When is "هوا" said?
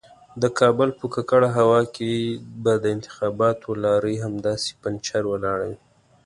1.57-1.81